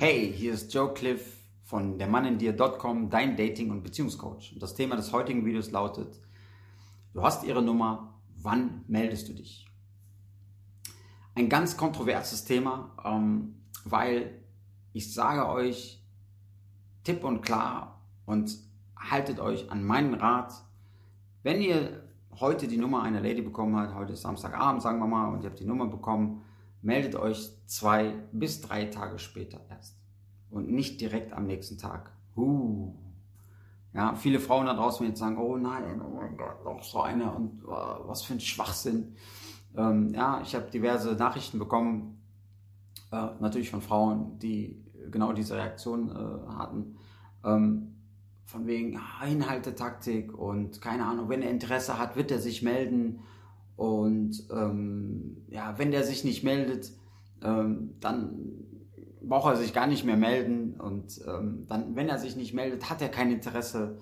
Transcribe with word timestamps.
Hey, 0.00 0.32
hier 0.32 0.54
ist 0.54 0.72
Joe 0.72 0.94
Cliff 0.94 1.42
von 1.64 1.98
dermannindir.com, 1.98 3.10
dein 3.10 3.36
Dating- 3.36 3.72
und 3.72 3.82
Beziehungscoach. 3.82 4.52
Und 4.52 4.62
das 4.62 4.76
Thema 4.76 4.94
des 4.94 5.12
heutigen 5.12 5.44
Videos 5.44 5.72
lautet, 5.72 6.20
du 7.14 7.22
hast 7.24 7.42
ihre 7.42 7.62
Nummer, 7.62 8.14
wann 8.40 8.84
meldest 8.86 9.28
du 9.28 9.32
dich? 9.32 9.66
Ein 11.34 11.48
ganz 11.48 11.76
kontroverses 11.76 12.44
Thema, 12.44 12.92
ähm, 13.04 13.56
weil 13.82 14.40
ich 14.92 15.12
sage 15.12 15.48
euch 15.48 16.00
tipp 17.02 17.24
und 17.24 17.42
klar 17.42 18.00
und 18.24 18.56
haltet 18.96 19.40
euch 19.40 19.68
an 19.68 19.84
meinen 19.84 20.14
Rat, 20.14 20.54
wenn 21.42 21.60
ihr 21.60 22.04
heute 22.38 22.68
die 22.68 22.76
Nummer 22.76 23.02
einer 23.02 23.20
Lady 23.20 23.42
bekommen 23.42 23.74
habt, 23.74 23.96
heute 23.96 24.12
ist 24.12 24.22
Samstagabend, 24.22 24.80
sagen 24.80 25.00
wir 25.00 25.08
mal, 25.08 25.34
und 25.34 25.42
ihr 25.42 25.50
habt 25.50 25.58
die 25.58 25.66
Nummer 25.66 25.88
bekommen, 25.88 26.44
meldet 26.88 27.16
euch 27.16 27.50
zwei 27.66 28.14
bis 28.32 28.62
drei 28.62 28.86
Tage 28.86 29.18
später 29.18 29.60
erst 29.68 29.94
und 30.50 30.70
nicht 30.70 31.02
direkt 31.02 31.34
am 31.34 31.46
nächsten 31.46 31.76
Tag. 31.76 32.10
Uh. 32.34 32.94
Ja, 33.92 34.14
viele 34.14 34.40
Frauen 34.40 34.64
da 34.64 34.72
draußen 34.72 35.06
jetzt 35.06 35.18
sagen, 35.18 35.36
oh 35.36 35.58
nein, 35.58 36.00
oh 36.00 36.16
mein 36.16 36.34
Gott, 36.38 36.64
noch 36.64 36.82
so 36.82 37.02
eine 37.02 37.30
und 37.30 37.62
oh, 37.66 38.06
was 38.06 38.22
für 38.22 38.32
ein 38.32 38.40
Schwachsinn. 38.40 39.14
Ähm, 39.76 40.14
ja, 40.14 40.40
ich 40.40 40.54
habe 40.54 40.70
diverse 40.70 41.12
Nachrichten 41.12 41.58
bekommen, 41.58 42.22
äh, 43.12 43.28
natürlich 43.38 43.68
von 43.68 43.82
Frauen, 43.82 44.38
die 44.38 44.82
genau 45.10 45.34
diese 45.34 45.56
Reaktion 45.56 46.08
äh, 46.08 46.52
hatten. 46.54 46.96
Ähm, 47.44 47.96
von 48.46 48.66
wegen 48.66 48.96
ah, 48.96 49.26
Inhaltetaktik 49.26 50.32
und 50.32 50.80
keine 50.80 51.04
Ahnung, 51.04 51.28
wenn 51.28 51.42
er 51.42 51.50
Interesse 51.50 51.98
hat, 51.98 52.16
wird 52.16 52.30
er 52.30 52.38
sich 52.38 52.62
melden 52.62 53.20
und 53.78 54.42
ähm, 54.50 55.36
ja, 55.50 55.78
wenn 55.78 55.92
der 55.92 56.02
sich 56.02 56.24
nicht 56.24 56.42
meldet, 56.42 56.92
ähm, 57.44 57.94
dann 58.00 58.36
braucht 59.22 59.52
er 59.52 59.56
sich 59.56 59.72
gar 59.72 59.86
nicht 59.86 60.04
mehr 60.04 60.16
melden. 60.16 60.74
Und 60.74 61.20
ähm, 61.28 61.64
dann, 61.68 61.94
wenn 61.94 62.08
er 62.08 62.18
sich 62.18 62.34
nicht 62.34 62.54
meldet, 62.54 62.90
hat 62.90 63.00
er 63.00 63.08
kein 63.08 63.30
Interesse. 63.30 63.96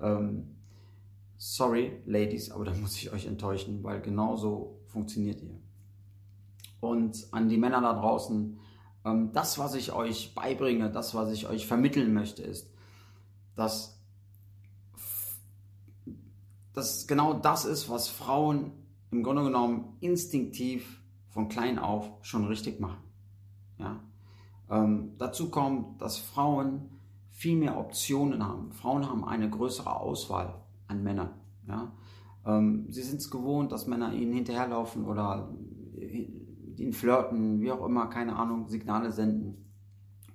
Ähm, 0.00 0.56
sorry, 1.36 2.00
Ladies, 2.06 2.50
aber 2.50 2.64
da 2.64 2.72
muss 2.72 2.96
ich 2.96 3.12
euch 3.12 3.26
enttäuschen, 3.26 3.84
weil 3.84 4.00
genauso 4.00 4.80
funktioniert 4.86 5.42
ihr. 5.42 5.60
Und 6.80 7.28
an 7.30 7.50
die 7.50 7.58
Männer 7.58 7.82
da 7.82 7.92
draußen, 7.92 8.58
ähm, 9.04 9.32
das, 9.34 9.58
was 9.58 9.74
ich 9.74 9.92
euch 9.92 10.34
beibringe, 10.34 10.90
das, 10.90 11.14
was 11.14 11.30
ich 11.30 11.46
euch 11.46 11.66
vermitteln 11.66 12.14
möchte, 12.14 12.42
ist, 12.42 12.72
dass 13.54 14.00
das 16.72 17.06
genau 17.06 17.34
das 17.34 17.66
ist, 17.66 17.90
was 17.90 18.08
Frauen 18.08 18.72
im 19.10 19.22
Grunde 19.22 19.44
genommen 19.44 19.96
instinktiv 20.00 21.02
von 21.28 21.48
klein 21.48 21.78
auf 21.78 22.10
schon 22.22 22.46
richtig 22.46 22.80
machen. 22.80 23.02
Ja? 23.78 24.00
Ähm, 24.70 25.12
dazu 25.18 25.50
kommt, 25.50 26.00
dass 26.00 26.18
Frauen 26.18 26.90
viel 27.30 27.56
mehr 27.56 27.78
Optionen 27.78 28.46
haben. 28.46 28.72
Frauen 28.72 29.08
haben 29.08 29.24
eine 29.24 29.48
größere 29.48 29.98
Auswahl 29.98 30.54
an 30.86 31.02
Männern. 31.02 31.30
Ja? 31.66 31.92
Ähm, 32.46 32.86
sie 32.90 33.02
sind 33.02 33.20
es 33.20 33.30
gewohnt, 33.30 33.72
dass 33.72 33.86
Männer 33.86 34.12
ihnen 34.12 34.32
hinterherlaufen 34.32 35.04
oder 35.04 35.50
ihnen 36.76 36.92
flirten, 36.92 37.60
wie 37.60 37.72
auch 37.72 37.84
immer, 37.84 38.06
keine 38.06 38.36
Ahnung, 38.36 38.68
Signale 38.68 39.12
senden. 39.12 39.66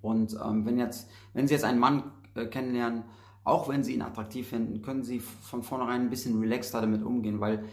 Und 0.02 0.38
ähm, 0.44 0.66
wenn, 0.66 0.78
jetzt, 0.78 1.10
wenn 1.34 1.48
sie 1.48 1.56
jetzt 1.56 1.64
einen 1.64 1.80
Mann 1.80 2.12
äh, 2.36 2.46
kennenlernen, 2.46 3.04
auch 3.44 3.70
wenn 3.70 3.84
sie 3.84 3.94
ihn 3.94 4.02
attraktiv 4.02 4.48
finden, 4.48 4.82
können 4.82 5.04
sie 5.04 5.20
von 5.20 5.64
vornherein 5.64 6.02
ein 6.02 6.10
bisschen 6.10 6.40
relaxter 6.40 6.82
damit 6.82 7.04
umgehen, 7.04 7.40
weil 7.40 7.64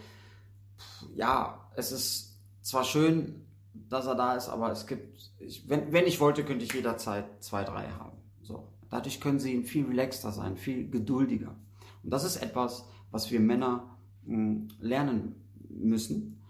ja, 1.15 1.59
es 1.75 1.91
ist 1.91 2.39
zwar 2.61 2.83
schön, 2.83 3.45
dass 3.89 4.05
er 4.05 4.15
da 4.15 4.35
ist, 4.35 4.49
aber 4.49 4.71
es 4.71 4.87
gibt, 4.87 5.31
ich, 5.39 5.67
wenn, 5.67 5.91
wenn 5.91 6.05
ich 6.05 6.19
wollte, 6.19 6.43
könnte 6.43 6.65
ich 6.65 6.73
jederzeit 6.73 7.25
zwei, 7.43 7.63
drei 7.63 7.87
haben. 7.89 8.17
So. 8.41 8.67
Dadurch 8.89 9.19
können 9.19 9.39
sie 9.39 9.63
viel 9.63 9.85
relaxter 9.85 10.31
sein, 10.31 10.57
viel 10.57 10.89
geduldiger. 10.89 11.55
Und 12.03 12.11
das 12.11 12.23
ist 12.23 12.37
etwas, 12.37 12.87
was 13.11 13.31
wir 13.31 13.39
Männer 13.39 13.97
hm, 14.25 14.69
lernen 14.79 15.35
müssen, 15.69 16.41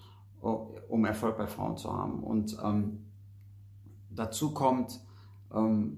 um 0.41 1.05
Erfolg 1.05 1.37
bei 1.37 1.47
Frauen 1.47 1.77
zu 1.77 1.93
haben. 1.93 2.23
Und 2.23 2.57
ähm, 2.63 3.05
dazu 4.09 4.53
kommt, 4.53 4.99
ähm, 5.53 5.97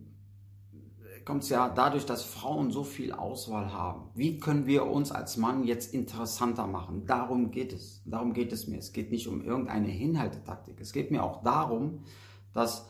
kommt 1.26 1.44
es 1.44 1.50
ja 1.50 1.70
dadurch, 1.70 2.06
dass 2.06 2.24
Frauen 2.24 2.72
so 2.72 2.84
viel 2.84 3.12
Auswahl 3.12 3.74
haben. 3.74 4.10
Wie 4.14 4.40
können 4.40 4.68
wir 4.68 4.86
uns 4.86 5.12
als 5.12 5.38
Mann 5.38 5.64
jetzt 5.64 5.94
interessanter 5.94 6.68
machen? 6.68 7.06
Darum 7.08 7.50
geht 7.50 7.74
es. 7.74 8.04
Darum 8.06 8.34
geht 8.34 8.54
es 8.54 8.68
mir. 8.68 8.78
Es 8.78 8.94
geht 8.94 9.12
nicht 9.12 9.28
um 9.28 9.44
irgendeine 9.44 9.98
Inhaltetaktik. 9.98 10.80
Es 10.80 10.94
geht 10.94 11.10
mir 11.10 11.24
auch 11.24 11.42
darum, 11.42 12.04
dass 12.54 12.88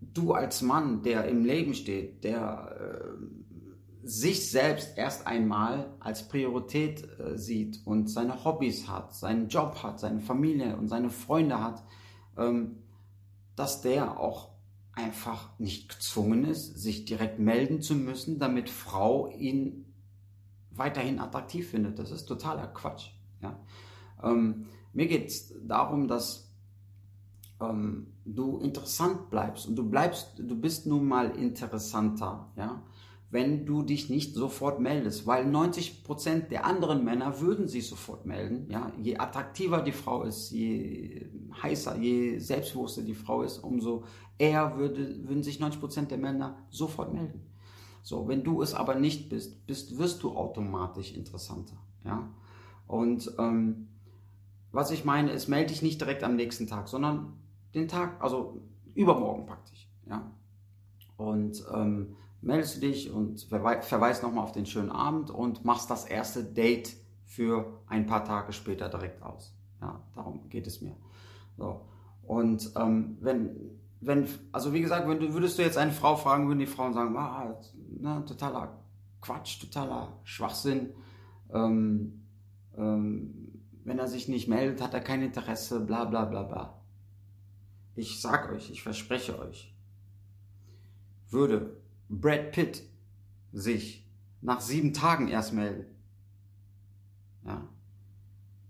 du 0.00 0.34
als 0.34 0.60
Mann, 0.60 1.02
der 1.02 1.24
im 1.24 1.44
Leben 1.44 1.72
steht, 1.74 2.22
der 2.22 2.76
äh, 2.78 4.06
sich 4.06 4.50
selbst 4.50 4.98
erst 4.98 5.26
einmal 5.26 5.94
als 6.00 6.28
Priorität 6.28 7.08
äh, 7.18 7.38
sieht 7.38 7.80
und 7.86 8.10
seine 8.10 8.44
Hobbys 8.44 8.88
hat, 8.88 9.14
seinen 9.14 9.48
Job 9.48 9.82
hat, 9.82 10.00
seine 10.00 10.20
Familie 10.20 10.76
und 10.76 10.88
seine 10.88 11.08
Freunde 11.08 11.62
hat, 11.62 11.82
ähm, 12.36 12.82
dass 13.56 13.80
der 13.80 14.20
auch 14.20 14.51
einfach 14.94 15.58
nicht 15.58 15.88
gezwungen 15.88 16.44
ist, 16.44 16.78
sich 16.78 17.04
direkt 17.04 17.38
melden 17.38 17.80
zu 17.80 17.94
müssen, 17.94 18.38
damit 18.38 18.68
Frau 18.68 19.28
ihn 19.28 19.86
weiterhin 20.70 21.18
attraktiv 21.18 21.70
findet. 21.70 21.98
Das 21.98 22.10
ist 22.10 22.26
totaler 22.26 22.66
Quatsch. 22.66 23.10
Ja? 23.40 23.58
Ähm, 24.22 24.66
mir 24.92 25.06
geht 25.06 25.28
es 25.28 25.54
darum, 25.66 26.08
dass 26.08 26.52
ähm, 27.60 28.08
du 28.24 28.58
interessant 28.58 29.30
bleibst 29.30 29.66
und 29.66 29.76
du 29.76 29.88
bleibst, 29.88 30.38
du 30.38 30.60
bist 30.60 30.86
nun 30.86 31.06
mal 31.06 31.30
interessanter. 31.36 32.52
Ja? 32.56 32.82
Wenn 33.32 33.64
du 33.64 33.82
dich 33.82 34.10
nicht 34.10 34.34
sofort 34.34 34.78
meldest, 34.78 35.26
weil 35.26 35.46
90% 35.46 36.48
der 36.48 36.66
anderen 36.66 37.02
Männer 37.02 37.40
würden 37.40 37.66
sich 37.66 37.88
sofort 37.88 38.26
melden. 38.26 38.70
Ja? 38.70 38.92
Je 39.00 39.16
attraktiver 39.16 39.80
die 39.80 39.92
Frau 39.92 40.24
ist, 40.24 40.50
je 40.50 41.30
heißer, 41.62 41.96
je 41.96 42.38
selbstbewusster 42.38 43.00
die 43.00 43.14
Frau 43.14 43.42
ist, 43.42 43.56
umso 43.58 44.04
eher 44.36 44.76
würde, 44.76 45.26
würden 45.26 45.42
sich 45.42 45.62
90% 45.62 46.08
der 46.08 46.18
Männer 46.18 46.58
sofort 46.68 47.14
melden. 47.14 47.46
So, 48.02 48.28
wenn 48.28 48.44
du 48.44 48.60
es 48.60 48.74
aber 48.74 48.96
nicht 48.96 49.30
bist, 49.30 49.66
bist 49.66 49.96
wirst 49.96 50.22
du 50.22 50.36
automatisch 50.36 51.14
interessanter. 51.14 51.78
Ja? 52.04 52.28
Und 52.86 53.32
ähm, 53.38 53.88
was 54.72 54.90
ich 54.90 55.06
meine 55.06 55.30
ist, 55.30 55.48
melde 55.48 55.68
dich 55.68 55.80
nicht 55.80 56.02
direkt 56.02 56.22
am 56.22 56.36
nächsten 56.36 56.66
Tag, 56.66 56.86
sondern 56.86 57.32
den 57.74 57.88
Tag, 57.88 58.22
also 58.22 58.60
übermorgen 58.94 59.46
praktisch. 59.46 59.88
Ja? 60.06 60.30
Und 61.16 61.64
ähm, 61.74 62.16
meldest 62.42 62.76
du 62.76 62.80
dich 62.80 63.10
und 63.10 63.40
verweist 63.40 64.22
nochmal 64.22 64.44
auf 64.44 64.52
den 64.52 64.66
schönen 64.66 64.90
Abend 64.90 65.30
und 65.30 65.64
machst 65.64 65.90
das 65.90 66.04
erste 66.04 66.44
Date 66.44 66.94
für 67.24 67.80
ein 67.86 68.06
paar 68.06 68.24
Tage 68.24 68.52
später 68.52 68.88
direkt 68.88 69.22
aus. 69.22 69.54
Ja, 69.80 70.00
darum 70.14 70.48
geht 70.50 70.66
es 70.66 70.80
mir. 70.80 70.96
So. 71.56 71.86
Und 72.22 72.72
ähm, 72.76 73.16
wenn, 73.20 73.56
wenn, 74.00 74.26
also 74.50 74.72
wie 74.72 74.80
gesagt, 74.80 75.08
wenn 75.08 75.20
du, 75.20 75.32
würdest 75.32 75.58
du 75.58 75.62
jetzt 75.62 75.78
eine 75.78 75.92
Frau 75.92 76.16
fragen, 76.16 76.48
würden 76.48 76.58
die 76.58 76.66
Frauen 76.66 76.92
sagen, 76.92 77.16
ah, 77.16 77.56
ne, 77.98 78.24
totaler 78.26 78.78
Quatsch, 79.20 79.60
totaler 79.60 80.18
Schwachsinn. 80.24 80.90
Ähm, 81.52 82.24
ähm, 82.76 83.52
wenn 83.84 83.98
er 83.98 84.08
sich 84.08 84.28
nicht 84.28 84.48
meldet, 84.48 84.82
hat 84.82 84.94
er 84.94 85.00
kein 85.00 85.22
Interesse, 85.22 85.80
bla 85.80 86.04
bla 86.04 86.24
bla 86.24 86.42
bla. 86.42 86.82
Ich 87.94 88.20
sag 88.20 88.50
euch, 88.50 88.70
ich 88.70 88.82
verspreche 88.82 89.38
euch, 89.38 89.74
würde 91.30 91.81
Brad 92.20 92.52
Pitt 92.52 92.82
sich 93.52 94.06
nach 94.40 94.60
sieben 94.60 94.92
Tagen 94.92 95.28
erst 95.28 95.54
meldet. 95.54 95.88
Ja. 97.44 97.68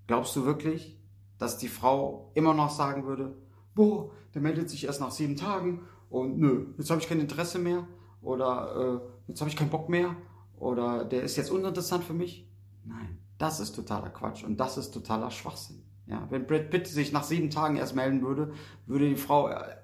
Glaubst 0.06 0.36
du 0.36 0.44
wirklich, 0.44 0.98
dass 1.38 1.58
die 1.58 1.68
Frau 1.68 2.30
immer 2.34 2.54
noch 2.54 2.70
sagen 2.70 3.06
würde, 3.06 3.36
boah, 3.74 4.10
der 4.34 4.42
meldet 4.42 4.70
sich 4.70 4.84
erst 4.84 5.00
nach 5.00 5.10
sieben 5.10 5.36
Tagen 5.36 5.82
und 6.08 6.38
nö, 6.38 6.66
jetzt 6.78 6.90
habe 6.90 7.00
ich 7.00 7.08
kein 7.08 7.20
Interesse 7.20 7.58
mehr 7.58 7.86
oder 8.20 9.02
äh, 9.02 9.28
jetzt 9.28 9.40
habe 9.40 9.50
ich 9.50 9.56
keinen 9.56 9.70
Bock 9.70 9.88
mehr 9.88 10.14
oder 10.56 11.04
der 11.04 11.22
ist 11.22 11.36
jetzt 11.36 11.50
uninteressant 11.50 12.04
für 12.04 12.14
mich? 12.14 12.48
Nein, 12.84 13.18
das 13.38 13.60
ist 13.60 13.72
totaler 13.72 14.10
Quatsch 14.10 14.44
und 14.44 14.58
das 14.58 14.76
ist 14.76 14.92
totaler 14.92 15.30
Schwachsinn. 15.30 15.82
Ja, 16.06 16.26
wenn 16.30 16.46
Brad 16.46 16.70
Pitt 16.70 16.86
sich 16.86 17.12
nach 17.12 17.24
sieben 17.24 17.50
Tagen 17.50 17.76
erst 17.76 17.94
melden 17.94 18.22
würde, 18.22 18.52
würde 18.86 19.08
die 19.08 19.16
Frau 19.16 19.48
äh, 19.48 19.76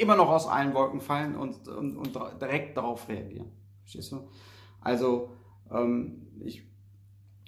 immer 0.00 0.16
noch 0.16 0.28
aus 0.28 0.46
allen 0.46 0.74
Wolken 0.74 1.00
fallen 1.00 1.36
und, 1.36 1.68
und, 1.68 1.96
und 1.96 2.14
direkt 2.40 2.76
darauf 2.76 3.08
reagieren. 3.08 3.52
Verstehst 3.82 4.12
du? 4.12 4.28
Also, 4.80 5.30
ähm, 5.70 6.26
ich 6.40 6.66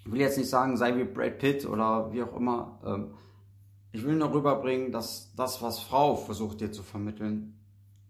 will 0.05 0.21
jetzt 0.21 0.39
nicht 0.39 0.51
sagen, 0.51 0.77
sei 0.77 0.97
wie 0.97 1.05
Brad 1.05 1.39
Pitt 1.39 1.67
oder 1.67 2.13
wie 2.13 2.23
auch 2.23 2.37
immer. 2.37 2.81
Ähm, 2.85 3.15
ich 3.93 4.05
will 4.05 4.17
nur 4.17 4.33
rüberbringen, 4.33 4.93
dass 4.93 5.35
das, 5.35 5.63
was 5.63 5.81
Frau 5.81 6.17
versucht 6.17 6.61
dir 6.61 6.73
zu 6.73 6.83
vermitteln, 6.83 7.59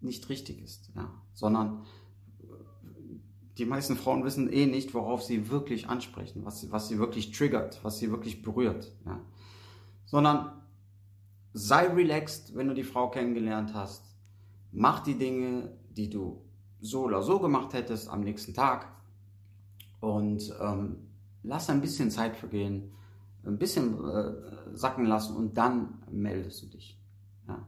nicht 0.01 0.27
richtig 0.29 0.61
ist, 0.61 0.91
ja? 0.95 1.11
sondern 1.33 1.85
äh, 2.41 2.45
die 3.57 3.65
meisten 3.65 3.95
Frauen 3.95 4.23
wissen 4.23 4.51
eh 4.51 4.65
nicht, 4.65 4.93
worauf 4.93 5.23
sie 5.23 5.49
wirklich 5.49 5.87
ansprechen, 5.87 6.45
was 6.45 6.61
sie, 6.61 6.71
was 6.71 6.87
sie 6.87 6.99
wirklich 6.99 7.31
triggert, 7.31 7.83
was 7.83 7.99
sie 7.99 8.11
wirklich 8.11 8.41
berührt, 8.41 8.93
ja? 9.05 9.21
sondern 10.05 10.61
sei 11.53 11.87
relaxed, 11.87 12.55
wenn 12.55 12.67
du 12.67 12.73
die 12.73 12.83
Frau 12.83 13.09
kennengelernt 13.09 13.73
hast 13.73 14.12
mach 14.73 15.01
die 15.01 15.17
Dinge, 15.17 15.71
die 15.89 16.09
du 16.09 16.41
so 16.81 17.03
oder 17.03 17.21
so 17.21 17.39
gemacht 17.39 17.73
hättest 17.73 18.09
am 18.09 18.21
nächsten 18.21 18.53
Tag 18.53 18.91
und 20.01 20.53
ähm, 20.59 20.97
lass 21.43 21.69
ein 21.69 21.79
bisschen 21.79 22.11
Zeit 22.11 22.35
vergehen, 22.35 22.91
ein 23.45 23.57
bisschen 23.57 24.03
äh, 24.03 24.33
sacken 24.73 25.05
lassen 25.05 25.35
und 25.37 25.57
dann 25.57 26.03
meldest 26.11 26.63
du 26.63 26.67
dich. 26.67 26.99
Ja. 27.47 27.65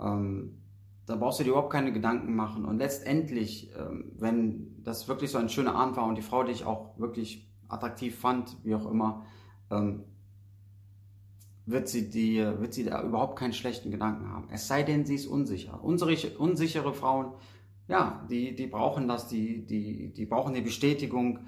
Ähm, 0.00 0.58
da 1.06 1.16
brauchst 1.16 1.40
du 1.40 1.44
dir 1.44 1.50
überhaupt 1.50 1.72
keine 1.72 1.92
Gedanken 1.92 2.34
machen. 2.34 2.64
Und 2.64 2.78
letztendlich, 2.78 3.72
ähm, 3.76 4.12
wenn 4.18 4.82
das 4.84 5.08
wirklich 5.08 5.30
so 5.30 5.38
ein 5.38 5.48
schöner 5.48 5.74
Abend 5.74 5.96
war 5.96 6.06
und 6.06 6.16
die 6.16 6.22
Frau 6.22 6.44
dich 6.44 6.64
auch 6.64 6.98
wirklich 6.98 7.50
attraktiv 7.68 8.18
fand, 8.18 8.56
wie 8.64 8.74
auch 8.74 8.88
immer, 8.88 9.24
ähm, 9.70 10.04
wird 11.66 11.88
sie, 11.88 12.10
die, 12.10 12.38
wird 12.38 12.74
sie 12.74 12.84
da 12.84 13.02
überhaupt 13.02 13.38
keinen 13.38 13.52
schlechten 13.52 13.90
Gedanken 13.90 14.28
haben. 14.28 14.48
Es 14.50 14.66
sei 14.66 14.82
denn, 14.82 15.04
sie 15.04 15.14
ist 15.14 15.26
unsicher. 15.26 15.82
Unsere, 15.82 16.16
unsichere 16.38 16.92
Frauen, 16.92 17.32
ja, 17.88 18.26
die, 18.30 18.54
die 18.54 18.66
brauchen 18.66 19.08
das, 19.08 19.28
die, 19.28 19.64
die, 19.64 20.12
die 20.12 20.26
brauchen 20.26 20.54
die 20.54 20.60
Bestätigung 20.60 21.40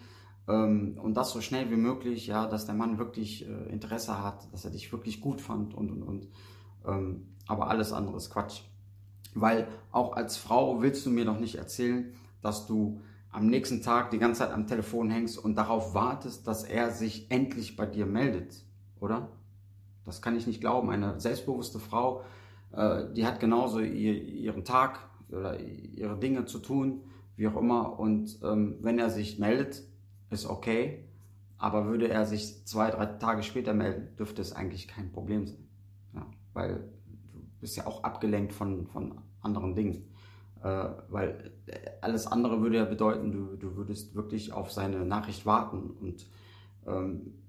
ähm, 0.48 0.98
und 1.02 1.14
das 1.14 1.30
so 1.30 1.40
schnell 1.40 1.70
wie 1.70 1.76
möglich, 1.76 2.26
ja, 2.26 2.46
dass 2.46 2.66
der 2.66 2.74
Mann 2.74 2.98
wirklich 2.98 3.48
äh, 3.48 3.72
Interesse 3.72 4.22
hat, 4.22 4.52
dass 4.52 4.64
er 4.64 4.70
dich 4.70 4.92
wirklich 4.92 5.20
gut 5.20 5.40
fand 5.40 5.74
und 5.74 5.90
und 5.90 6.02
und. 6.02 6.28
Ähm, 6.86 7.34
aber 7.46 7.68
alles 7.68 7.92
andere 7.92 8.16
ist 8.16 8.30
Quatsch. 8.30 8.62
Weil 9.34 9.66
auch 9.90 10.12
als 10.14 10.36
Frau 10.36 10.80
willst 10.80 11.04
du 11.06 11.10
mir 11.10 11.24
doch 11.24 11.38
nicht 11.38 11.56
erzählen, 11.56 12.14
dass 12.40 12.66
du 12.66 13.00
am 13.30 13.46
nächsten 13.46 13.82
Tag 13.82 14.10
die 14.10 14.18
ganze 14.18 14.40
Zeit 14.40 14.52
am 14.52 14.66
Telefon 14.68 15.10
hängst 15.10 15.38
und 15.38 15.56
darauf 15.56 15.92
wartest, 15.92 16.46
dass 16.46 16.62
er 16.62 16.92
sich 16.92 17.30
endlich 17.30 17.74
bei 17.74 17.84
dir 17.84 18.06
meldet, 18.06 18.64
oder? 19.00 19.32
Das 20.04 20.22
kann 20.22 20.36
ich 20.36 20.46
nicht 20.46 20.60
glauben. 20.60 20.90
Eine 20.90 21.18
selbstbewusste 21.20 21.78
Frau, 21.78 22.22
äh, 22.72 23.04
die 23.14 23.26
hat 23.26 23.40
genauso 23.40 23.80
ihr, 23.80 24.14
ihren 24.22 24.64
Tag 24.64 25.00
oder 25.30 25.58
ihre 25.60 26.18
Dinge 26.18 26.44
zu 26.44 26.58
tun, 26.58 27.02
wie 27.36 27.48
auch 27.48 27.56
immer. 27.56 27.98
Und 27.98 28.38
ähm, 28.42 28.78
wenn 28.80 28.98
er 28.98 29.10
sich 29.10 29.38
meldet, 29.38 29.82
ist 30.30 30.46
okay. 30.46 31.08
Aber 31.56 31.86
würde 31.86 32.08
er 32.08 32.26
sich 32.26 32.66
zwei, 32.66 32.90
drei 32.90 33.06
Tage 33.06 33.42
später 33.42 33.72
melden, 33.72 34.16
dürfte 34.16 34.42
es 34.42 34.52
eigentlich 34.52 34.88
kein 34.88 35.12
Problem 35.12 35.46
sein. 35.46 35.68
Ja, 36.14 36.26
weil 36.52 36.92
du 37.32 37.40
bist 37.60 37.76
ja 37.76 37.86
auch 37.86 38.02
abgelenkt 38.02 38.52
von, 38.52 38.86
von 38.86 39.20
anderen 39.40 39.74
Dingen. 39.74 40.10
Äh, 40.62 40.88
weil 41.08 41.52
alles 42.00 42.26
andere 42.26 42.60
würde 42.60 42.76
ja 42.76 42.84
bedeuten, 42.84 43.32
du, 43.32 43.56
du 43.56 43.76
würdest 43.76 44.14
wirklich 44.14 44.52
auf 44.52 44.72
seine 44.72 45.04
Nachricht 45.04 45.46
warten. 45.46 45.90
Und 45.90 46.26
ähm, 46.86 47.43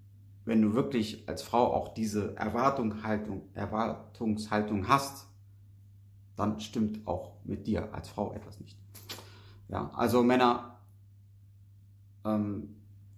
wenn 0.45 0.61
du 0.61 0.73
wirklich 0.73 1.27
als 1.27 1.41
Frau 1.41 1.73
auch 1.73 1.89
diese 1.93 2.35
Erwartung, 2.37 3.03
Haltung, 3.03 3.49
Erwartungshaltung 3.53 4.87
hast, 4.87 5.27
dann 6.35 6.59
stimmt 6.59 7.07
auch 7.07 7.33
mit 7.43 7.65
dir 7.67 7.93
als 7.93 8.09
Frau 8.09 8.33
etwas 8.33 8.59
nicht. 8.59 8.77
Ja, 9.67 9.89
also 9.95 10.23
Männer, 10.23 10.77
ähm, 12.23 12.75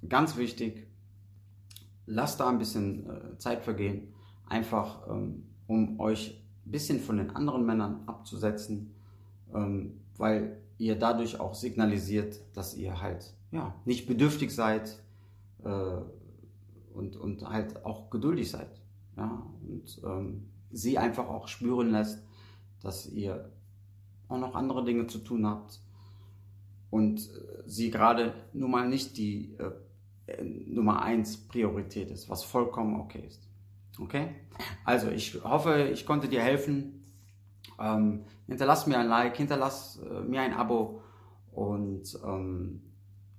ganz 0.07 0.37
wichtig, 0.37 0.87
lasst 2.05 2.39
da 2.39 2.49
ein 2.49 2.57
bisschen 2.57 3.09
äh, 3.09 3.37
Zeit 3.37 3.63
vergehen, 3.63 4.13
einfach 4.47 5.07
ähm, 5.09 5.43
um 5.67 5.99
euch 5.99 6.41
ein 6.65 6.71
bisschen 6.71 6.99
von 6.99 7.17
den 7.17 7.31
anderen 7.31 7.65
Männern 7.65 8.03
abzusetzen, 8.05 8.93
ähm, 9.53 9.99
weil 10.15 10.61
ihr 10.77 10.97
dadurch 10.97 11.39
auch 11.39 11.55
signalisiert, 11.55 12.39
dass 12.53 12.75
ihr 12.75 13.01
halt 13.01 13.33
ja, 13.51 13.75
nicht 13.85 14.07
bedürftig 14.07 14.53
seid, 14.53 15.01
äh, 15.63 15.97
und, 16.97 17.15
und 17.15 17.43
halt 17.43 17.85
auch 17.85 18.09
geduldig 18.09 18.49
seid. 18.49 18.81
Ja? 19.15 19.45
Und 19.67 20.01
ähm, 20.03 20.49
sie 20.71 20.97
einfach 20.97 21.27
auch 21.27 21.47
spüren 21.47 21.91
lässt, 21.91 22.25
dass 22.81 23.07
ihr 23.07 23.51
auch 24.27 24.39
noch 24.39 24.55
andere 24.55 24.83
Dinge 24.83 25.07
zu 25.07 25.19
tun 25.19 25.45
habt 25.45 25.79
und 26.89 27.19
äh, 27.19 27.63
sie 27.65 27.91
gerade 27.91 28.33
nun 28.53 28.71
mal 28.71 28.87
nicht 28.87 29.17
die 29.17 29.55
äh, 29.57 30.43
Nummer 30.43 31.01
eins 31.01 31.37
Priorität 31.37 32.11
ist, 32.11 32.29
was 32.29 32.43
vollkommen 32.43 32.99
okay 32.99 33.23
ist. 33.25 33.47
Okay? 33.99 34.35
Also 34.83 35.09
ich 35.09 35.41
hoffe, 35.43 35.89
ich 35.93 36.05
konnte 36.05 36.27
dir 36.27 36.41
helfen. 36.41 37.05
Ähm, 37.79 38.25
hinterlass 38.47 38.87
mir 38.87 38.99
ein 38.99 39.07
Like, 39.07 39.37
hinterlass 39.37 40.01
äh, 40.01 40.21
mir 40.21 40.41
ein 40.41 40.53
Abo 40.53 41.01
und 41.51 42.19
ähm, 42.25 42.81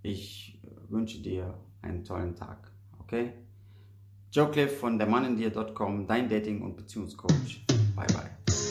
ich 0.02 0.60
wünsche 0.88 1.20
dir 1.20 1.58
einen 1.82 2.04
tollen 2.04 2.34
Tag. 2.34 2.72
Okay? 3.00 3.32
Joe 4.30 4.50
Cliff 4.50 4.78
von 4.78 4.98
dermannindir.com, 4.98 6.06
dein 6.06 6.28
Dating- 6.28 6.62
und 6.62 6.76
Beziehungscoach. 6.76 7.64
Bye 7.96 8.06
bye. 8.08 8.67